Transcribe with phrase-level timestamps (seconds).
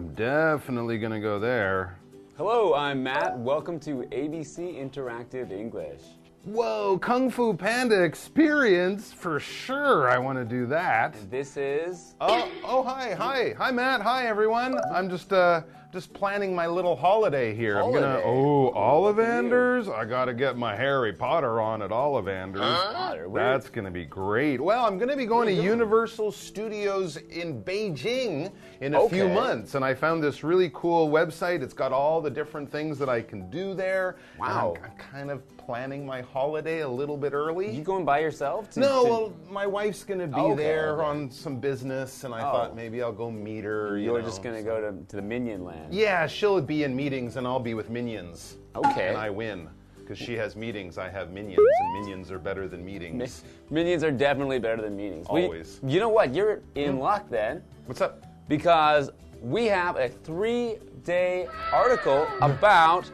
[0.00, 1.98] definitely going to go there.
[2.36, 3.38] Hello, I'm Matt.
[3.38, 6.00] Welcome to ABC Interactive English.
[6.44, 10.08] Whoa, Kung Fu Panda experience for sure.
[10.08, 11.14] I want to do that.
[11.30, 12.14] This is.
[12.20, 14.00] Oh, oh, hi, hi, hi, Matt.
[14.00, 14.80] Hi, everyone.
[14.90, 15.60] I'm just uh,
[15.92, 17.78] just planning my little holiday here.
[17.78, 18.20] I'm gonna.
[18.24, 19.92] Oh, Ollivanders.
[19.94, 23.28] I gotta get my Harry Potter on at Ollivanders.
[23.28, 24.58] Where- That's gonna be great.
[24.60, 29.84] Well, I'm gonna be going to Universal Studios in Beijing in a few months, and
[29.84, 31.62] I found this really cool website.
[31.62, 34.16] It's got all the different things that I can do there.
[34.38, 34.74] Wow.
[34.78, 37.70] I'm, I'm kind of planning my holiday a little bit early.
[37.70, 38.70] You going by yourself?
[38.70, 41.04] To, No, to- well, my wife's gonna be Okay, there okay.
[41.06, 42.52] on some business, and I Oh.
[42.52, 43.98] thought maybe I'll go meet her.
[43.98, 45.81] You you're know, just going to so- go to, to the Minion Land.
[45.90, 48.56] Yeah, she'll be in meetings, and I'll be with minions.
[48.74, 49.08] Okay.
[49.08, 50.98] And I win because she has meetings.
[50.98, 53.44] I have minions, and minions are better than meetings.
[53.70, 55.26] Minions are definitely better than meetings.
[55.30, 55.80] We- Always.
[55.86, 56.34] you know what?
[56.34, 56.98] You're in hmm?
[56.98, 58.24] luck then, What's up?
[58.48, 63.10] because we have a three day article about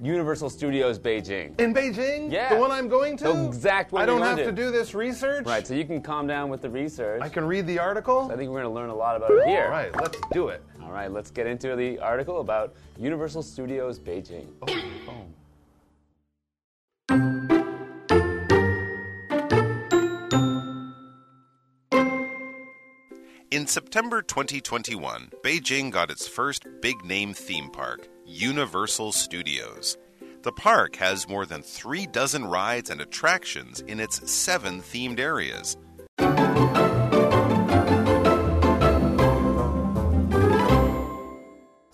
[0.00, 1.58] Universal Studios Beijing.
[1.60, 2.30] In Beijing?
[2.30, 2.54] Yeah.
[2.54, 3.24] The one I'm going to?
[3.24, 4.52] The exact one I don't have to to.
[4.52, 5.44] do this research.
[5.44, 7.20] Right, so you can calm down with the research.
[7.20, 8.30] I can read the article.
[8.32, 9.64] I think we're going to learn a lot about it here.
[9.64, 10.62] All right, let's do it.
[10.88, 14.46] All right, let's get into the article about Universal Studios Beijing.
[23.50, 29.98] In September 2021, Beijing got its first big name theme park, Universal Studios.
[30.40, 35.76] The park has more than three dozen rides and attractions in its seven themed areas.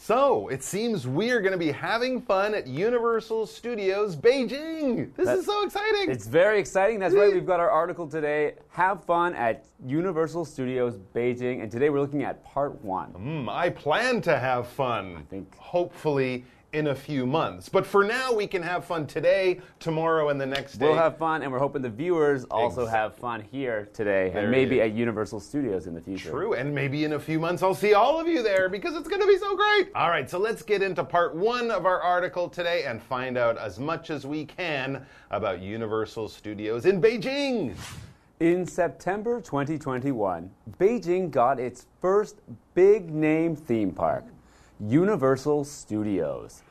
[0.06, 5.16] So, it seems we're going to be having fun at Universal Studios Beijing.
[5.16, 6.10] This is so exciting.
[6.10, 6.98] It's very exciting.
[6.98, 8.53] That's why we've got our article today.
[8.69, 11.62] Have fun at Universal Studios Beijing.
[11.62, 13.14] And today we're looking at part one.
[13.14, 15.16] Mm, I plan to have fun.
[15.16, 17.68] I think- Hopefully in a few months.
[17.68, 20.86] But for now, we can have fun today, tomorrow, and the next day.
[20.86, 22.98] We'll have fun, and we're hoping the viewers also Exactly.
[22.98, 26.30] have fun here today There and maybe at Universal Studios in the future.
[26.30, 29.08] True, and maybe in a few months I'll see all of you there because it's
[29.08, 29.88] going to be so great.
[29.94, 33.56] All right, so let's get into part one of our article today and find out
[33.56, 37.76] as much as we can about Universal Studios in Beijing.
[38.40, 42.40] In September 2021, Beijing got its first
[42.74, 44.24] big name theme park,
[44.88, 46.62] Universal Studios.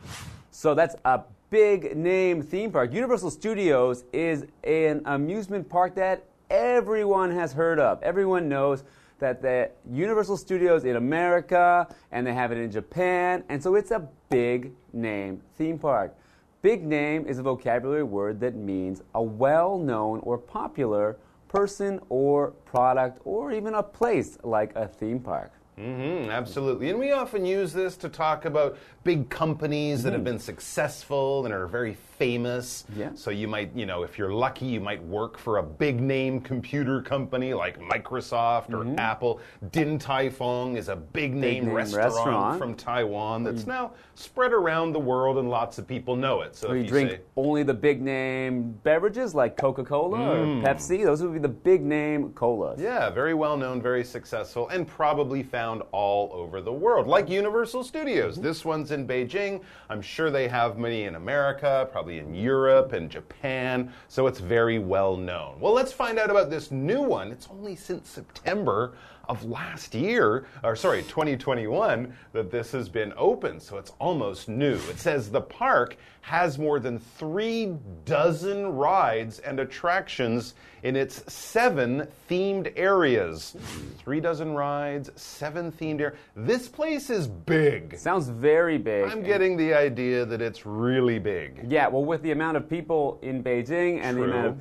[0.51, 2.93] So that's a big name theme park.
[2.93, 8.01] Universal Studios is an amusement park that everyone has heard of.
[8.03, 8.83] Everyone knows
[9.19, 13.91] that the Universal Studios in America and they have it in Japan, and so it's
[13.91, 16.15] a big name theme park.
[16.61, 22.51] Big name is a vocabulary word that means a well known or popular person or
[22.65, 25.51] product or even a place like a theme park.
[25.77, 26.89] Hmm absolutely.
[26.89, 30.13] And we often use this to talk about big companies that Mm-hmm.
[30.15, 32.85] have been successful and are very famous.
[32.95, 33.09] Yeah.
[33.15, 36.39] So you might, you know, if you're lucky, you might work for a big name
[36.39, 39.39] computer company like Microsoft or Apple.
[39.71, 41.65] Din Tai Fung is a big name, Mm-hmm.
[41.65, 42.57] name restaurant, restaurant.
[42.59, 46.55] from Taiwan that's now spread around the world and lots of people know it.
[46.55, 50.45] So if you you drink say, only the big name beverages like Coca Cola or
[50.61, 52.79] Pepsi, those would be the big name colas.
[52.79, 57.83] Yeah, very well known, very successful, and probably found all over the world, like Universal
[57.83, 58.35] Studios.
[58.35, 58.43] Mm-hmm.
[58.43, 59.61] This one's in Beijing.
[59.89, 64.79] I'm sure they have many in America, probably in Europe and Japan, so it's very
[64.79, 65.59] well known.
[65.59, 67.31] Well, let's find out about this new one.
[67.31, 68.95] It's only since September
[69.29, 74.75] of last year, or sorry, 2021, that this has been open, so it's almost new.
[74.89, 77.73] It says the park has more than three
[78.05, 83.55] dozen rides and attractions in its seven themed areas.
[83.99, 86.17] Three dozen rides, seven themed areas.
[86.35, 87.97] This place is big.
[87.97, 89.09] Sounds very big.
[89.09, 91.65] I'm getting the idea that it's really big.
[91.69, 94.57] Yeah, well, with the amount of people in Beijing and the amount of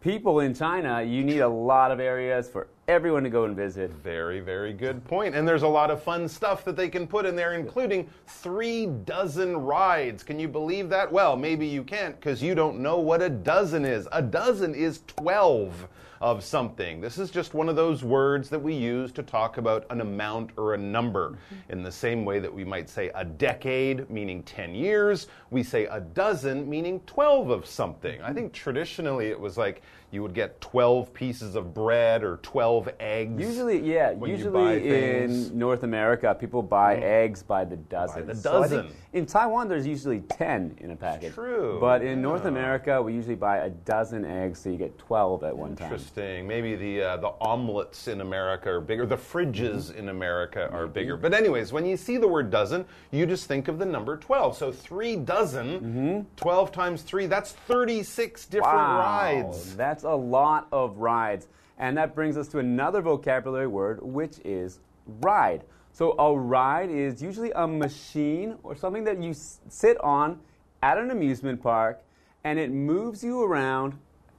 [0.00, 3.90] people in China, you need a lot of areas for everyone to go and visit.
[3.90, 5.34] Very, very good point.
[5.34, 8.86] And there's a lot of fun stuff that they can put in there, including three
[8.86, 10.22] dozen rides.
[10.22, 11.10] Can you believe that?
[11.10, 14.08] Well, maybe you can't because you don't know what a dozen is.
[14.12, 15.88] A dozen is 12
[16.20, 17.00] of something.
[17.00, 20.50] This is just one of those words that we use to talk about an amount
[20.56, 21.30] or a number.
[21.30, 21.72] Mm-hmm.
[21.72, 25.86] In the same way that we might say a decade, meaning 10 years, we say
[25.86, 28.20] a dozen, meaning 12 of something.
[28.22, 29.82] I think traditionally it was like
[30.12, 33.40] you would get 12 pieces of bread or 12 12 eggs.
[33.40, 34.12] Usually, yeah.
[34.24, 37.02] usually in North America, people buy mm.
[37.02, 38.26] eggs by the dozen.
[38.26, 38.88] By the So dozen.
[39.12, 41.34] in Taiwan, there's usually ten in a package.
[41.34, 42.46] True, But in North.
[42.46, 45.98] America, we usually buy a dozen eggs, so you get twelve at one time.
[46.06, 46.46] Interesting.
[46.46, 49.06] Maybe the uh, the omelets in America are bigger.
[49.06, 49.56] The fridges
[49.90, 49.98] Mm-hmm.
[49.98, 51.16] in America are bigger.
[51.16, 54.56] But anyways, when you see the word dozen, you just think of the number twelve.
[54.56, 58.96] So three dozen, 12 times three, that's thirty-six different Mm-hmm.
[58.96, 59.76] Wow, rides.
[59.76, 61.48] That's a lot of rides.
[61.78, 64.78] And that brings us to another vocabulary word, which is
[65.20, 65.62] ride.
[65.92, 70.38] So a ride is usually a machine or something that you s- sit on
[70.82, 72.02] at an amusement park
[72.44, 73.94] and it moves you around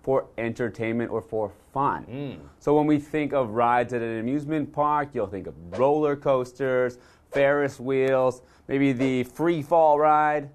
[0.07, 2.05] for entertainment or for fun.
[2.09, 2.39] Mm.
[2.59, 6.97] So when we think of rides at an amusement park, you'll think of roller coasters,
[7.29, 10.49] Ferris wheels, maybe the free fall ride.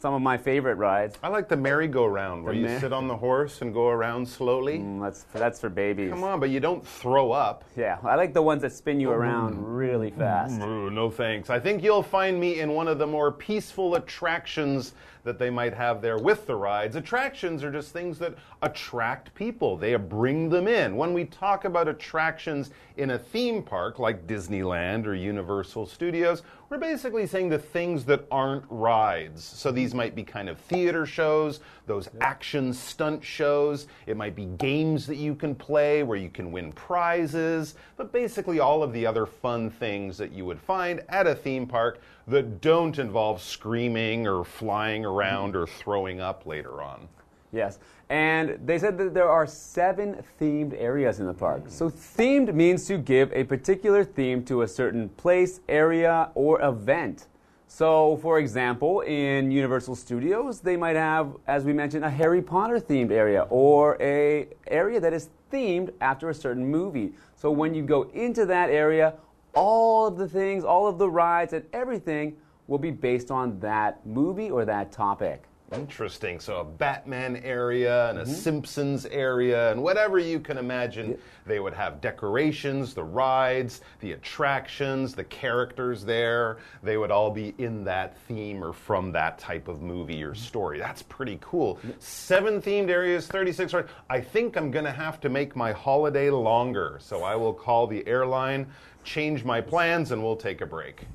[0.00, 1.16] Some of my favorite rides.
[1.22, 4.78] I like the merry-go-round where The you sit on the horse and go around slowly.
[4.78, 6.10] Mm, That's that's for babies.
[6.10, 7.64] Come on, but you don't throw up.
[7.76, 9.14] Yeah, I like the ones that spin you mm.
[9.14, 10.60] around really fast.
[10.62, 11.48] Ooh, no thanks.
[11.48, 14.94] I think you'll find me in one of the more peaceful attractions
[15.28, 16.96] that they might have there with the rides.
[16.96, 20.96] Attractions are just things that attract people, they bring them in.
[20.96, 26.78] When we talk about attractions in a theme park like Disneyland or Universal Studios, we're
[26.78, 29.44] basically saying the things that aren't rides.
[29.44, 33.86] So these might be kind of theater shows, those action stunt shows.
[34.06, 38.60] It might be games that you can play where you can win prizes, but basically
[38.60, 42.60] all of the other fun things that you would find at a theme park that
[42.60, 45.17] don't involve screaming or flying around
[45.54, 47.08] or throwing up later on.
[47.52, 47.78] Yes,
[48.10, 51.64] and they said that there are seven themed areas in the park.
[51.68, 57.26] So themed means to give a particular theme to a certain place, area, or event.
[57.66, 62.80] So, for example, in Universal Studios, they might have, as we mentioned, a Harry Potter
[62.80, 67.12] themed area or a area that is themed after a certain movie.
[67.36, 69.14] So when you go into that area,
[69.54, 72.36] all of the things, all of the rides and everything
[72.68, 75.48] will be based on that movie or that topic.
[75.72, 76.40] Interesting.
[76.40, 78.32] So a Batman area and a mm-hmm.
[78.32, 85.14] Simpsons area and whatever you can imagine, they would have decorations, the rides, the attractions,
[85.14, 86.58] the characters there.
[86.82, 90.42] They would all be in that theme or from that type of movie or mm-hmm.
[90.42, 90.78] story.
[90.78, 91.78] That's pretty cool.
[91.98, 93.88] Seven themed areas, 36 rides.
[94.08, 96.96] I think I'm going to have to make my holiday longer.
[96.98, 98.66] So I will call the airline,
[99.04, 101.06] change my plans, and we'll take a break.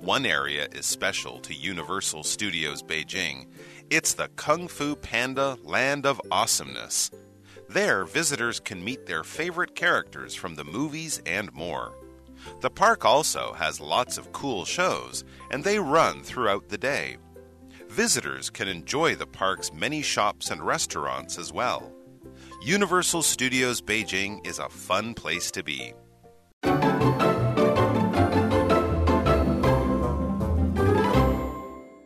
[0.00, 3.46] One area is special to Universal Studios Beijing.
[3.90, 7.10] It's the Kung Fu Panda Land of Awesomeness.
[7.68, 11.94] There, visitors can meet their favorite characters from the movies and more.
[12.60, 17.16] The park also has lots of cool shows, and they run throughout the day.
[17.88, 21.90] Visitors can enjoy the park's many shops and restaurants as well.
[22.62, 25.94] Universal Studios Beijing is a fun place to be.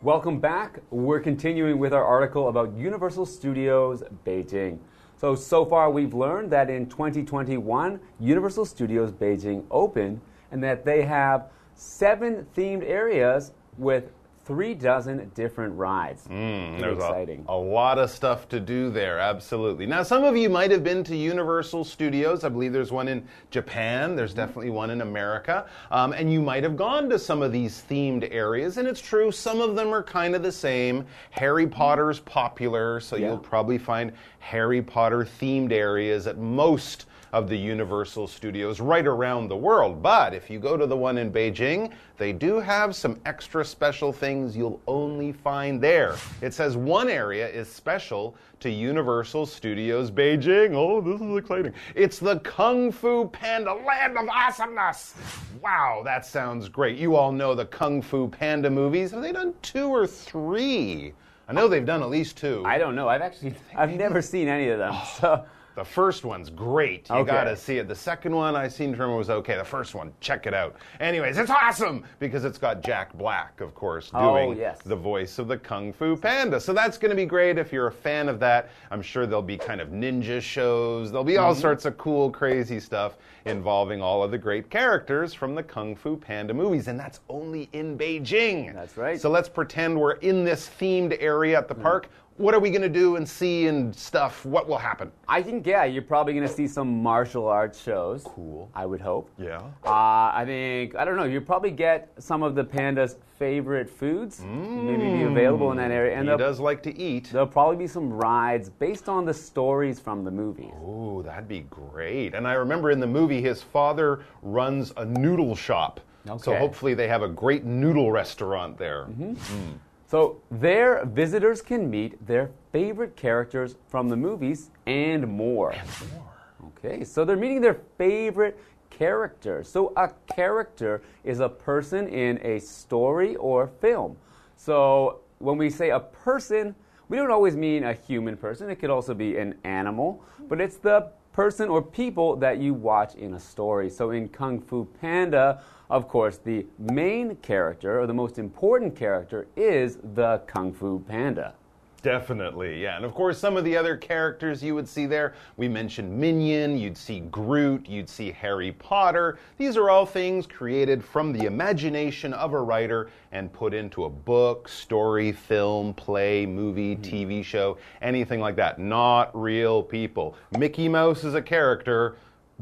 [0.03, 0.79] Welcome back.
[0.89, 4.79] We're continuing with our article about Universal Studios Beijing.
[5.15, 11.03] So, so far we've learned that in 2021, Universal Studios Beijing opened and that they
[11.03, 14.05] have seven themed areas with
[14.51, 16.25] three dozen different rides.
[16.25, 19.85] Hmm, Pretty There's a- A, lot of stuff to do there, absolutely.
[19.85, 22.43] Now, some of you might have been to Universal Studios.
[22.43, 24.41] I believe there's one in Japan, there's mm-hmm.
[24.41, 25.67] definitely one in America.
[25.89, 28.77] Um, and you might have gone to some of these themed areas.
[28.77, 31.05] And it's true, some of them are kind of the same.
[31.29, 31.73] Harry mm-hmm.
[31.73, 33.27] Potter's popular, so Yeah.
[33.27, 39.47] you'll probably find Harry Potter themed areas at most of the Universal Studios right around
[39.47, 40.01] the world.
[40.01, 44.11] But if you go to the one in Beijing, they do have some extra special
[44.11, 46.15] things you'll only find there.
[46.41, 50.73] It says one area is special to Universal Studios Beijing.
[50.73, 51.73] Oh, this is exciting.
[51.95, 55.15] It's the Kung Fu Panda Land of Awesomeness.
[55.61, 56.97] Wow, that sounds great.
[56.97, 59.11] You all know the Kung Fu Panda movies.
[59.11, 61.13] Have they done two or three?
[61.47, 62.63] I know they've done at least two.
[62.65, 63.09] I don't know.
[63.09, 64.95] I've actually I've never seen any of them.
[65.19, 65.45] So
[65.75, 67.07] The first one's great.
[67.09, 67.31] You Okay.
[67.31, 67.87] gotta see it.
[67.87, 69.55] The second one I seen remember was okay.
[69.55, 70.75] The first one, check it out.
[70.99, 74.79] Anyways, it's awesome because it's got Jack Black, of course, Oh, doing yes.
[74.85, 76.59] the voice of the Kung Fu Panda.
[76.59, 78.69] So that's gonna be great if you're a fan of that.
[78.91, 81.09] I'm sure there'll be kind of ninja shows.
[81.09, 81.43] There'll be Mm-hmm.
[81.45, 85.95] all sorts of cool, crazy stuff involving all of the great characters from the Kung
[85.95, 88.73] Fu Panda movies, and that's only in Beijing.
[88.73, 89.19] That's right.
[89.19, 92.09] So let's pretend we're in this themed area at the park.
[92.37, 94.45] What are we going to do and see and stuff?
[94.45, 95.11] What will happen?
[95.27, 98.23] I think, yeah, you're probably going to see some martial arts shows.
[98.23, 98.69] Cool.
[98.73, 99.29] I would hope.
[99.37, 99.61] Yeah.
[99.85, 104.41] Uh, I think, I don't know, you'll probably get some of the panda's favorite foods,
[104.41, 106.15] maybe be available in that area.
[106.15, 106.31] And mm.
[106.33, 107.29] He does like to eat.
[107.31, 110.73] there'll probably be some rides based on the stories from the movies.
[110.83, 112.35] Ooh, that'd be great.
[112.35, 115.99] And I remember in the movie, his father runs a noodle shop.
[116.27, 116.43] Okay.
[116.43, 119.05] So hopefully they have a great noodle restaurant there.
[119.05, 119.33] Mm-hmm.
[119.33, 119.77] Mm.
[120.11, 125.71] So there, visitors can meet their favorite characters from the movies and more.
[125.71, 126.73] And more.
[126.77, 129.69] Okay, so they're meeting their favorite characters.
[129.69, 134.17] So a character is a person in a story or film.
[134.57, 136.75] So when we say a person,
[137.07, 138.69] we don't always mean a human person.
[138.69, 143.15] It could also be an animal, but it's the person or people that you watch
[143.15, 143.89] in a story.
[143.89, 149.47] So in Kung Fu Panda, of course, the main character or the most important character
[149.55, 151.53] is the Kung Fu Panda.
[152.01, 152.95] Definitely, yeah.
[152.95, 156.77] And of course, some of the other characters you would see there, we mentioned Minion,
[156.77, 159.37] you'd see Groot, you'd see Harry Potter.
[159.59, 164.09] These are all things created from the imagination of a writer and put into a
[164.09, 167.03] book, story, film, play, movie, hmm.
[167.03, 168.79] TV show, anything like that.
[168.79, 170.35] Not real people.
[170.57, 172.15] Mickey Mouse is a character.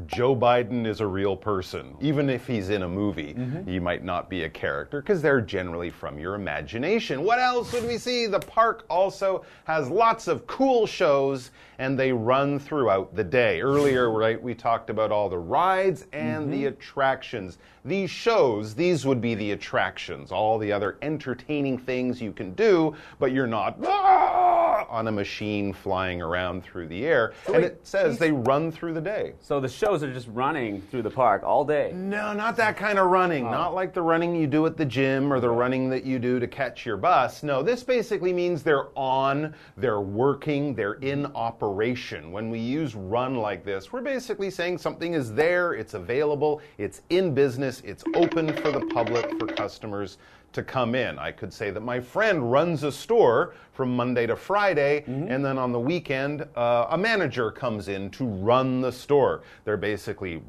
[0.08, 1.96] Joe Biden is a real person.
[2.00, 5.90] Even if he's in a movie, he might not be a character because they're generally
[5.90, 7.24] from your imagination.
[7.24, 8.28] What else would we see?
[8.28, 13.62] The park also has lots of cool shows and they run throughout the day.
[13.62, 17.58] Earlier, right, we talked about all the rides and the attractions.
[17.86, 22.94] These shows, these would be the attractions, all the other entertaining things you can do,
[23.18, 27.34] but you're not "Ah!" on a machine flying around through the air.
[27.48, 29.34] and wait, it says they run through the day.
[29.40, 31.92] So the shows are just running through the park all day.
[31.96, 33.48] No, not that kind of running.
[33.48, 33.52] Oh.
[33.52, 36.40] Not like the running you do at the gym or the running that you do
[36.40, 37.42] to catch your bus.
[37.42, 42.32] No, this basically means they're on, they're working, they're in operation.
[42.32, 47.02] When we use run like this, we're basically saying something is there, it's available, it's
[47.10, 50.20] in business, it's open for the public, for customers
[50.54, 51.20] to come in.
[51.20, 55.58] I could say that my friend runs a store from Monday to Friday, and then
[55.58, 59.44] on the weekend, uh, a manager comes in to run the store.
[59.64, 60.42] They're basically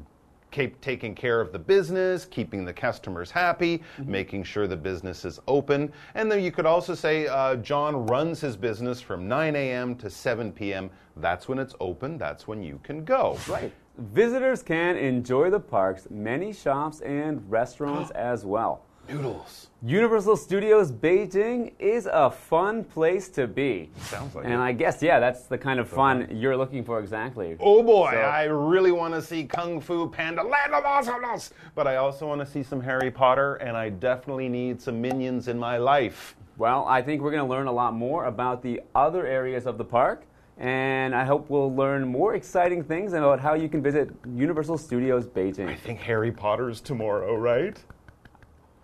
[0.51, 5.39] keep taking care of the business, keeping the customers happy, making sure the business is
[5.47, 5.91] open.
[6.13, 9.95] And then you could also say uh, John runs his business from 9 a.m.
[9.95, 10.89] to 7 p.m.
[11.17, 13.37] That's when it's open, that's when you can go.
[13.47, 13.71] Right.
[13.97, 18.83] Visitors can enjoy the park's many shops and restaurants as well.
[19.11, 19.67] Noodles.
[19.83, 23.89] Universal Studios Beijing is a fun place to be.
[24.01, 24.59] Sounds like And it.
[24.59, 27.57] I guess, yeah, that's the kind of fun you're looking for exactly.
[27.59, 31.51] Oh boy, So- I really want to see Kung Fu Panda Land of Awesomeness.
[31.73, 35.47] But I also want to see some Harry Potter, and I definitely need some minions
[35.47, 36.35] in my life.
[36.57, 39.77] Well, I think we're going to learn a lot more about the other areas of
[39.79, 40.23] the park.
[40.59, 45.25] And I hope we'll learn more exciting things about how you can visit Universal Studios
[45.25, 45.67] Beijing.
[45.67, 47.75] I think Harry Potter's tomorrow, right?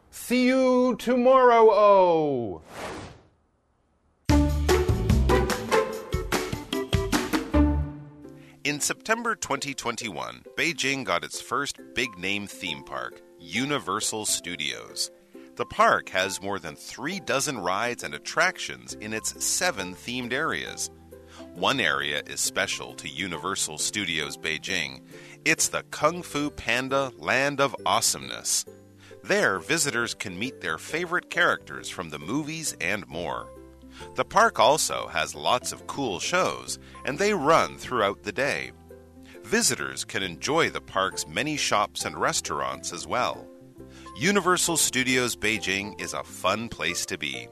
[0.09, 2.61] See you tomorrow, oh!
[8.63, 15.09] In September 2021, Beijing got its first big name theme park, Universal Studios.
[15.55, 20.91] The park has more than three dozen rides and attractions in its seven themed areas.
[21.53, 25.01] One area is special to Universal Studios Beijing.
[25.45, 28.65] It's the Kung Fu Panda Land of Awesomeness.
[29.26, 33.48] There, visitors can meet their favorite characters from the movies and more.
[34.16, 38.72] The park also has lots of cool shows, and they run throughout the day.
[39.44, 43.46] Visitors can enjoy the park's many shops and restaurants as well.
[44.18, 47.48] Universal Studios Beijing is a fun place to be.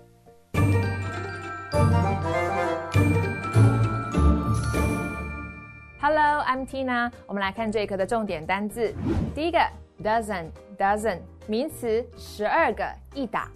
[6.00, 7.12] Hello, I'm Tina。
[7.26, 8.94] 我们来看这一课的重点单字。
[9.34, 9.58] 第一个，
[10.02, 13.49] dozen dozen 名词，十二个，一打。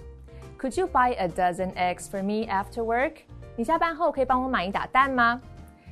[0.60, 3.14] Could you buy a dozen eggs for me after work？
[3.56, 5.42] 你下班后可以帮我买一打蛋吗？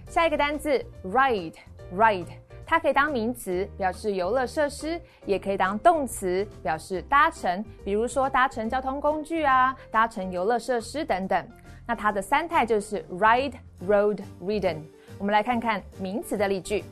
[0.10, 2.28] 下一个单字 ride，ride，
[2.66, 11.48] 它可以当名词，表示游乐设施，也可以当动词，表示搭乘，比如说搭乘交通工具啊，搭乘游乐设施等等。
[11.86, 13.54] 那它的三态就是 ride,
[13.86, 14.78] rode, ridden。
[15.18, 16.84] 我们来看看名词的例句。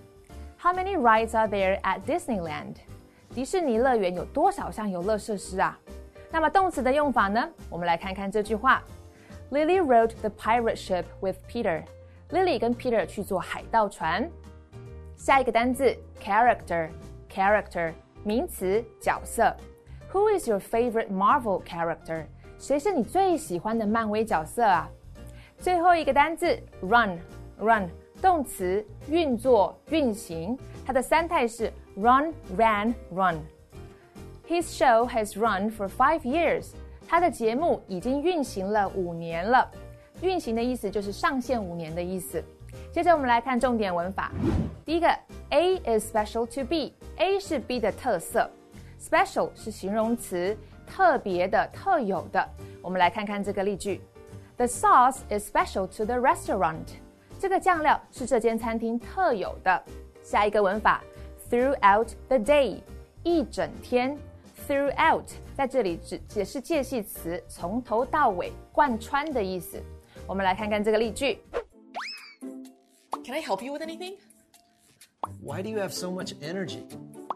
[0.58, 2.76] How many rides are there at Disneyland？
[3.36, 5.78] 迪士尼乐园有多少项游乐设施啊？
[6.32, 7.46] 那么动词的用法呢？
[7.70, 8.82] 我们来看看这句话。
[9.52, 11.84] Lily rode the pirate ship with Peter。
[12.30, 14.32] Lily 跟 Peter 去坐海盗船。
[15.18, 16.90] 下一个单字 character
[17.30, 17.92] character
[18.24, 19.54] 名词角色。
[20.14, 22.28] Who is your favorite Marvel character？
[22.58, 24.90] 谁是你最喜欢的漫威角色啊？
[25.58, 27.90] 最后一个单字 run，run
[28.22, 36.73] 动词运作、运行，它的三态是 run, ran, run。His show has run for five years。
[37.07, 39.71] 他的节目已经运行了五年了。
[40.23, 42.43] 运行的意思就是上线五年的意思。
[42.93, 44.33] 接着我们来看重点文法。
[44.85, 45.09] 第一个，
[45.51, 48.51] A is special to B。A 是 B 的特色，
[49.01, 50.57] special 是形容词，
[50.87, 52.49] 特别的、特有的。
[52.83, 54.01] 我们来看看这个例句：
[54.57, 56.87] The sauce is special to the restaurant。
[57.39, 59.83] 这个酱料是这间餐厅特有的。
[60.26, 61.04] 下一个文法
[61.52, 62.82] ，throughout the day，
[63.24, 64.18] 一整天。
[64.68, 69.80] throughout 在这里指也是介系词，从头到尾贯穿的意思。
[70.26, 71.38] 我们来看看这个例句。
[73.24, 74.16] Can I help you with anything?
[75.44, 76.84] Why do you have so much energy?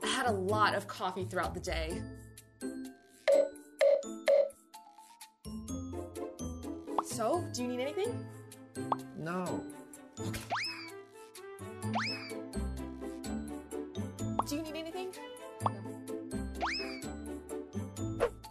[0.02, 2.02] I had a lot of coffee throughout the day.
[7.06, 8.12] So, do you need anything?
[9.20, 9.46] No.
[10.16, 10.24] Do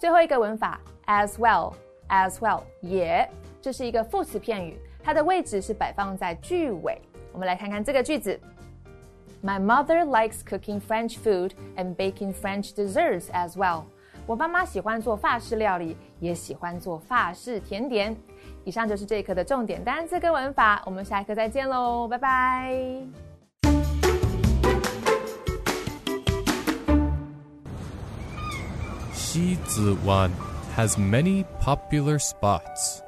[0.09, 3.29] 最后一个文法 as well，as well 也，
[3.61, 4.75] 这是一个副词片语，
[5.05, 6.99] 它的位置是摆放在句尾。
[7.31, 8.41] 我们来看看这个句子
[9.45, 13.83] ：My mother likes cooking French food and baking French desserts as well。
[14.27, 18.17] 我妈妈喜欢做法式料理，也喜欢做法式甜点。
[18.65, 23.28] 以上就是这一课的重点单词跟文法，我们下一课再见喽，拜拜。
[29.39, 30.33] Shizuwan
[30.73, 33.03] has many popular spots.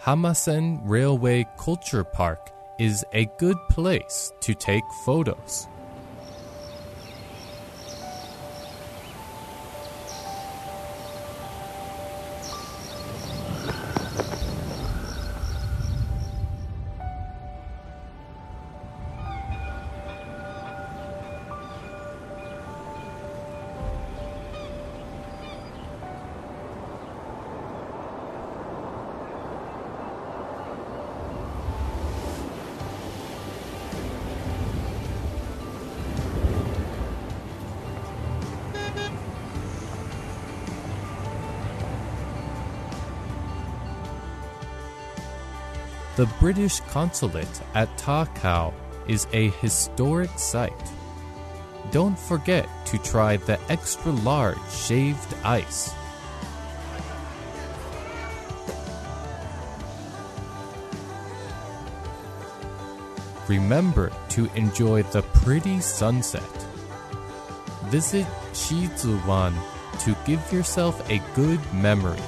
[0.00, 5.66] Hamasen Railway Culture Park is a good place to take photos.
[46.16, 48.72] The British consulate at Takao
[49.08, 50.72] is a historic site.
[51.90, 55.92] Don't forget to try the extra large shaved ice.
[63.48, 66.42] Remember to enjoy the pretty sunset.
[67.86, 69.52] Visit Shizuwan
[69.98, 72.22] to give yourself a good memory.